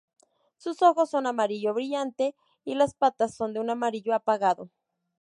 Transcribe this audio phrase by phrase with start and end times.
[0.57, 2.33] Sus ojos son amarillo brillante
[2.65, 4.71] y las patas son de un amarillo apagado.